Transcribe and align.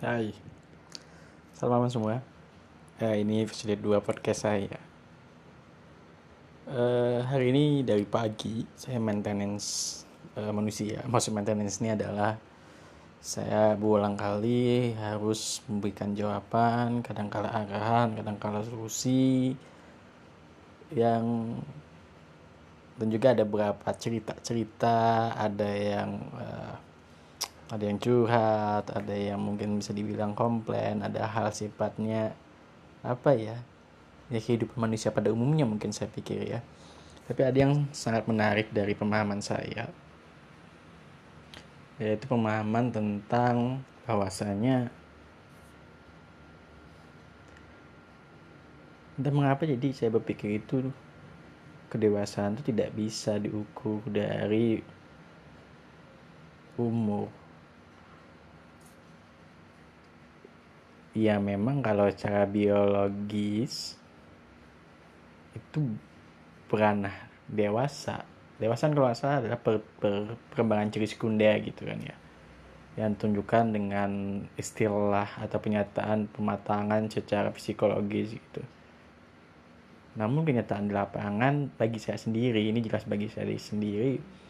Hai. 0.00 0.32
Selamat 1.52 1.76
malam 1.76 1.92
semua. 1.92 2.16
Uh, 3.04 3.16
Ini 3.20 3.44
episode 3.44 3.76
2 3.76 4.00
podcast 4.00 4.48
saya. 4.48 4.80
Uh, 6.64 7.20
Hari 7.28 7.52
ini 7.52 7.84
dari 7.84 8.08
pagi 8.08 8.64
Saya 8.80 8.96
maintenance 8.96 10.00
uh, 10.40 10.56
manusia. 10.56 11.04
Maksud 11.04 11.36
maintenance 11.36 11.84
ini 11.84 11.92
adalah 11.92 12.40
Saya 13.20 13.76
berulang 13.76 14.16
kali 14.16 14.96
Harus 14.96 15.60
memberikan 15.68 16.16
jawaban 16.16 17.04
Kadang-kala 17.04 17.52
arahan 17.52 18.16
Kadang-kala 18.16 18.64
solusi 18.64 19.52
Yang 20.96 21.60
Dan 22.96 23.06
juga 23.12 23.36
ada 23.36 23.44
beberapa 23.44 23.92
cerita-cerita 23.92 25.36
Ada 25.36 25.68
yang 25.68 26.10
uh, 26.40 26.88
ada 27.70 27.86
yang 27.86 28.02
curhat, 28.02 28.90
ada 28.90 29.14
yang 29.14 29.38
mungkin 29.38 29.78
bisa 29.78 29.94
dibilang 29.94 30.34
komplain, 30.34 31.06
ada 31.06 31.22
hal 31.30 31.54
sifatnya 31.54 32.34
apa 33.06 33.30
ya? 33.38 33.62
Ya 34.26 34.38
kehidupan 34.42 34.90
manusia 34.90 35.14
pada 35.14 35.30
umumnya 35.30 35.62
mungkin 35.62 35.94
saya 35.94 36.10
pikir 36.10 36.50
ya. 36.50 36.60
Tapi 37.30 37.46
ada 37.46 37.54
yang 37.54 37.86
sangat 37.94 38.26
menarik 38.26 38.74
dari 38.74 38.98
pemahaman 38.98 39.38
saya. 39.38 39.86
Yaitu 42.02 42.26
pemahaman 42.26 42.90
tentang 42.90 43.86
bahwasanya 44.02 44.90
dan 49.14 49.32
mengapa 49.36 49.68
jadi 49.68 49.94
saya 49.94 50.10
berpikir 50.10 50.58
itu 50.58 50.90
kedewasaan 51.92 52.58
itu 52.58 52.72
tidak 52.74 52.90
bisa 52.96 53.36
diukur 53.36 54.00
dari 54.08 54.80
umur 56.80 57.39
ya 61.16 61.42
memang 61.42 61.82
kalau 61.82 62.06
secara 62.10 62.46
biologis 62.46 63.98
itu 65.54 65.98
beranah 66.70 67.14
dewasa. 67.50 68.22
Dewasa 68.60 68.88
kan 68.88 68.94
kalau 68.94 69.10
salah 69.16 69.38
adalah 69.42 69.58
per, 69.58 69.82
per, 69.98 70.36
perkembangan 70.52 70.92
ciri 70.92 71.08
sekunder 71.08 71.58
gitu 71.64 71.88
kan 71.88 71.98
ya. 71.98 72.16
Yang 72.98 73.26
tunjukkan 73.26 73.64
dengan 73.72 74.10
istilah 74.54 75.40
atau 75.40 75.58
pernyataan 75.58 76.30
pematangan 76.30 77.08
secara 77.08 77.50
psikologis 77.50 78.36
gitu. 78.36 78.62
Namun 80.14 80.44
kenyataan 80.44 80.90
di 80.90 80.94
lapangan 80.94 81.70
bagi 81.74 82.02
saya 82.02 82.18
sendiri 82.18 82.66
ini 82.66 82.82
jelas 82.82 83.06
bagi 83.06 83.30
saya 83.30 83.46
sendiri 83.56 84.40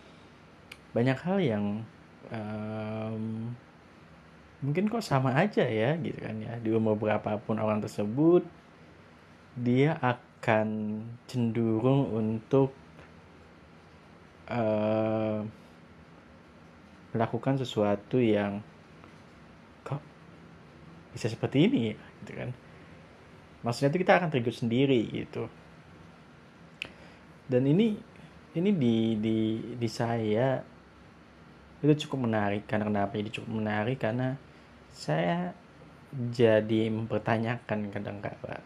banyak 0.90 1.18
hal 1.22 1.38
yang 1.38 1.64
um, 2.34 3.54
mungkin 4.60 4.92
kok 4.92 5.04
sama 5.04 5.32
aja 5.36 5.64
ya 5.64 5.96
gitu 6.00 6.20
kan 6.20 6.36
ya. 6.40 6.56
Di 6.60 6.70
umur 6.72 6.96
berapapun 6.96 7.56
orang 7.56 7.80
tersebut 7.80 8.44
dia 9.56 9.98
akan 9.98 10.68
cenderung 11.26 12.12
untuk 12.12 12.72
uh, 14.48 15.42
melakukan 17.10 17.58
sesuatu 17.58 18.22
yang 18.22 18.62
kok 19.82 19.98
bisa 21.12 21.26
seperti 21.26 21.66
ini 21.66 21.80
ya 21.92 21.96
gitu 22.22 22.32
kan. 22.36 22.50
Maksudnya 23.60 23.92
itu 23.92 24.00
kita 24.00 24.16
akan 24.16 24.28
terikut 24.32 24.56
sendiri 24.56 25.00
gitu. 25.12 25.44
Dan 27.50 27.66
ini 27.66 27.98
ini 28.54 28.70
di 28.74 28.96
di 29.18 29.38
di 29.76 29.88
saya 29.90 30.62
itu 31.80 32.06
cukup 32.06 32.30
menarik. 32.30 32.64
Karena 32.64 32.86
kenapa 32.86 33.18
ini 33.18 33.28
cukup 33.28 33.50
menarik? 33.50 33.98
Karena 34.00 34.38
saya 34.90 35.54
jadi 36.10 36.90
mempertanyakan 36.90 37.94
kadang-kala 37.94 38.58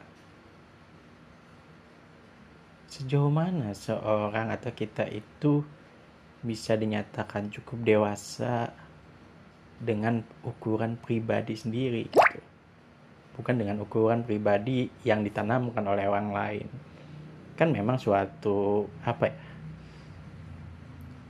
sejauh 2.89 3.29
mana 3.29 3.75
seorang 3.75 4.55
atau 4.55 4.71
kita 4.71 5.05
itu 5.11 5.67
bisa 6.45 6.79
dinyatakan 6.79 7.51
cukup 7.51 7.83
dewasa 7.83 8.71
dengan 9.83 10.23
ukuran 10.47 10.95
pribadi 10.95 11.59
sendiri 11.59 12.07
gitu. 12.07 12.41
bukan 13.35 13.59
dengan 13.59 13.83
ukuran 13.83 14.23
pribadi 14.23 14.87
yang 15.03 15.27
ditanamkan 15.27 15.83
oleh 15.83 16.07
orang 16.07 16.31
lain 16.31 16.69
kan 17.59 17.75
memang 17.75 17.99
suatu 17.99 18.87
apa 19.03 19.31
ya 19.31 19.37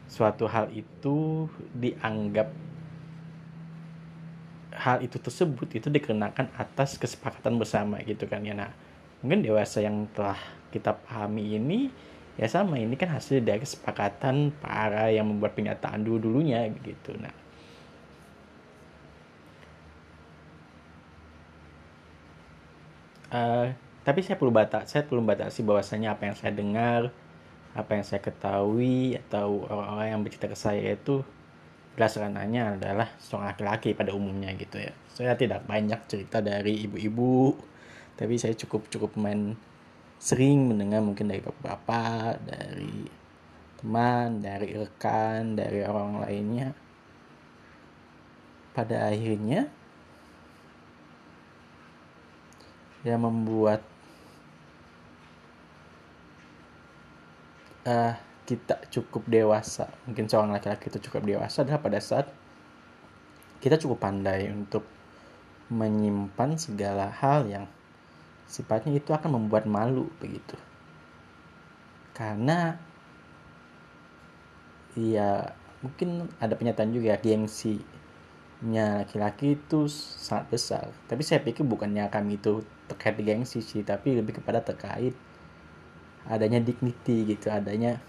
suatu 0.05 0.44
hal 0.47 0.71
itu 0.71 1.49
dianggap 1.75 2.53
hal 4.84 5.00
itu 5.00 5.17
tersebut 5.17 5.81
itu 5.81 5.89
dikenakan 5.89 6.53
atas 6.61 7.00
kesepakatan 7.00 7.56
bersama 7.56 8.05
gitu 8.05 8.28
kan 8.28 8.45
ya. 8.45 8.53
Nah 8.53 8.69
mungkin 9.25 9.41
dewasa 9.41 9.81
yang 9.81 10.05
telah 10.12 10.37
kita 10.69 10.93
pahami 10.93 11.56
ini 11.56 11.89
ya 12.37 12.45
sama 12.45 12.77
ini 12.77 12.93
kan 13.00 13.17
hasil 13.17 13.41
dari 13.41 13.65
kesepakatan 13.65 14.53
para 14.61 15.09
yang 15.09 15.25
membuat 15.25 15.56
pernyataan 15.56 16.05
dulu 16.05 16.28
dulunya 16.28 16.69
gitu. 16.84 17.17
Nah 17.17 17.34
uh, 23.33 23.67
tapi 24.05 24.21
saya 24.21 24.37
perlu 24.37 24.53
batas 24.53 24.93
saya 24.93 25.09
perlu 25.09 25.25
batasi 25.25 25.65
bahwasanya 25.65 26.12
apa 26.12 26.28
yang 26.28 26.37
saya 26.37 26.53
dengar 26.53 27.09
apa 27.75 27.91
yang 27.97 28.05
saya 28.06 28.21
ketahui 28.21 29.17
atau 29.27 29.65
orang-orang 29.67 30.09
yang 30.12 30.21
bercerita 30.21 30.53
ke 30.53 30.59
saya 30.61 30.94
itu 30.94 31.25
hanya 31.97 32.75
adalah 32.75 33.09
seorang 33.22 33.55
laki-laki 33.55 33.94
pada 33.94 34.10
umumnya 34.10 34.50
gitu 34.59 34.82
ya. 34.82 34.93
Saya 35.15 35.38
tidak 35.38 35.62
banyak 35.65 36.00
cerita 36.10 36.43
dari 36.43 36.84
ibu-ibu, 36.91 37.55
tapi 38.19 38.34
saya 38.34 38.59
cukup 38.59 38.91
cukup 38.91 39.15
main 39.15 39.55
sering 40.19 40.71
mendengar 40.71 41.05
mungkin 41.05 41.31
dari 41.31 41.38
bapak-bapak, 41.38 42.43
dari 42.43 43.06
teman, 43.78 44.43
dari 44.43 44.75
rekan, 44.75 45.55
dari 45.55 45.81
orang 45.87 46.25
lainnya. 46.25 46.69
Pada 48.75 49.06
akhirnya 49.06 49.71
yang 53.06 53.22
membuat 53.22 53.84
uh, 57.87 58.16
kita 58.44 58.81
cukup 58.93 59.25
dewasa. 59.28 59.88
Mungkin 60.05 60.28
seorang 60.28 60.53
laki-laki 60.53 60.93
itu 60.93 61.09
cukup 61.09 61.25
dewasa 61.25 61.65
adalah 61.65 61.81
pada 61.81 61.99
saat 62.00 62.28
kita 63.65 63.81
cukup 63.81 64.05
pandai 64.05 64.53
untuk 64.53 64.84
menyimpan 65.72 66.60
segala 66.60 67.09
hal 67.09 67.49
yang 67.49 67.65
sifatnya 68.44 69.00
itu 69.00 69.10
akan 69.16 69.41
membuat 69.41 69.65
malu 69.65 70.12
begitu. 70.21 70.55
Karena 72.12 72.77
ya 74.94 75.56
mungkin 75.81 76.28
ada 76.38 76.55
pernyataan 76.55 76.93
juga 76.93 77.16
gengsinya 77.19 79.03
laki-laki 79.03 79.56
itu 79.56 79.88
sangat 79.88 80.47
besar. 80.53 80.84
Tapi 81.09 81.25
saya 81.25 81.41
pikir 81.41 81.65
bukannya 81.65 82.06
kami 82.12 82.37
itu 82.37 82.61
terkait 82.84 83.16
gengsi 83.25 83.65
sih 83.65 83.81
tapi 83.81 84.12
lebih 84.12 84.44
kepada 84.44 84.61
terkait 84.61 85.16
adanya 86.28 86.61
dignity 86.61 87.25
gitu 87.37 87.49
adanya 87.49 88.00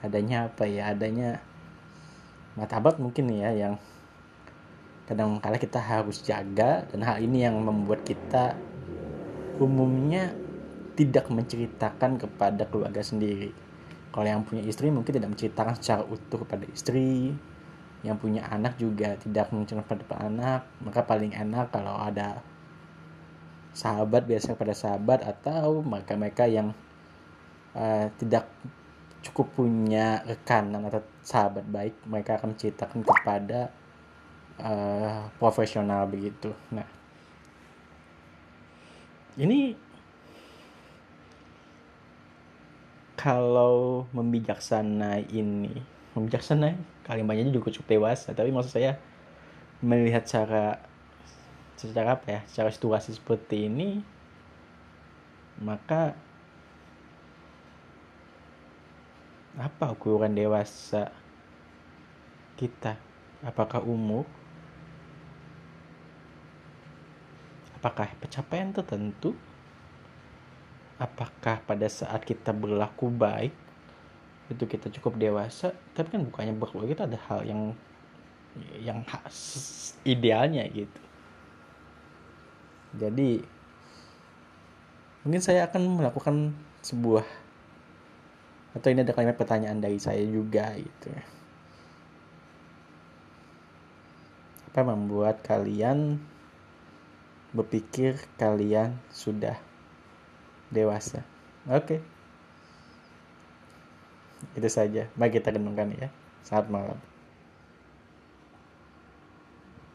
adanya 0.00 0.48
apa 0.48 0.64
ya 0.64 0.92
adanya 0.92 1.40
martabat 2.56 2.96
mungkin 2.98 3.30
ya 3.30 3.52
yang 3.52 3.74
kadang 5.04 5.42
kala 5.42 5.58
kita 5.58 5.82
harus 5.82 6.22
jaga 6.22 6.86
dan 6.88 7.02
hal 7.02 7.18
ini 7.18 7.42
yang 7.42 7.58
membuat 7.58 8.06
kita 8.06 8.54
umumnya 9.58 10.32
tidak 10.94 11.28
menceritakan 11.32 12.20
kepada 12.20 12.68
keluarga 12.68 13.02
sendiri. 13.02 13.50
Kalau 14.10 14.26
yang 14.26 14.42
punya 14.42 14.62
istri 14.66 14.90
mungkin 14.90 15.16
tidak 15.16 15.30
menceritakan 15.32 15.74
secara 15.78 16.02
utuh 16.06 16.42
kepada 16.44 16.64
istri 16.70 17.34
yang 18.00 18.16
punya 18.16 18.48
anak 18.48 18.80
juga 18.80 19.14
tidak 19.20 19.52
menceritakan 19.54 19.98
kepada 20.04 20.22
anak. 20.26 20.60
Maka 20.82 21.00
paling 21.04 21.32
enak 21.36 21.70
kalau 21.70 21.94
ada 22.00 22.42
sahabat 23.70 24.26
biasanya 24.26 24.58
pada 24.58 24.74
sahabat 24.74 25.20
atau 25.22 25.80
mereka-mereka 25.82 26.44
yang 26.50 26.74
uh, 27.74 28.10
tidak 28.18 28.50
cukup 29.20 29.52
punya 29.52 30.24
rekanan 30.24 30.88
atau 30.88 31.04
sahabat 31.20 31.68
baik 31.68 31.94
mereka 32.08 32.40
akan 32.40 32.56
menceritakan 32.56 33.00
kepada 33.04 33.68
uh, 34.60 35.28
profesional 35.36 36.08
begitu. 36.08 36.52
Nah. 36.72 36.88
Ini 39.40 39.76
kalau 43.20 44.08
membijaksana 44.16 45.20
ini 45.28 45.76
membijaksana 46.16 46.72
kalimatnya 47.04 47.52
juga 47.52 47.68
cukup 47.68 48.00
dewasa 48.00 48.32
tapi 48.32 48.48
maksud 48.48 48.72
saya 48.72 48.96
melihat 49.84 50.24
cara 50.24 50.80
secara 51.76 52.16
apa 52.16 52.26
ya 52.28 52.40
secara 52.48 52.72
situasi 52.72 53.16
seperti 53.16 53.68
ini 53.68 54.00
maka 55.60 56.16
apa 59.60 59.92
ukuran 59.92 60.32
dewasa 60.32 61.12
kita? 62.56 62.96
Apakah 63.44 63.84
umur? 63.84 64.24
Apakah 67.76 68.08
pencapaian 68.20 68.72
tertentu? 68.72 69.36
Apakah 71.00 71.64
pada 71.64 71.88
saat 71.88 72.24
kita 72.24 72.52
berlaku 72.52 73.08
baik 73.08 73.52
itu 74.52 74.64
kita 74.68 74.92
cukup 75.00 75.16
dewasa? 75.16 75.72
Tapi 75.96 76.12
kan 76.12 76.24
bukannya 76.24 76.52
berlaku 76.56 76.88
itu 76.88 77.04
ada 77.04 77.16
hal 77.28 77.44
yang 77.44 77.72
yang 78.80 79.00
idealnya 80.04 80.68
gitu. 80.68 81.02
Jadi 83.00 83.40
mungkin 85.24 85.40
saya 85.40 85.64
akan 85.68 86.00
melakukan 86.00 86.52
sebuah 86.84 87.24
atau 88.70 88.88
ini 88.90 89.02
ada 89.02 89.14
kalimat 89.14 89.34
pertanyaan 89.34 89.82
dari 89.82 89.98
saya 89.98 90.22
juga 90.22 90.74
gitu 90.78 91.10
apa 94.70 94.86
membuat 94.86 95.42
kalian 95.42 96.22
berpikir 97.50 98.14
kalian 98.38 98.94
sudah 99.10 99.58
dewasa? 100.70 101.26
Oke. 101.66 101.98
Okay. 101.98 102.00
itu 104.56 104.70
saja. 104.70 105.10
Mari 105.18 105.36
kita 105.36 105.50
renungkan 105.52 105.90
ya. 105.90 106.08
Saat 106.46 106.70
malam 106.70 106.96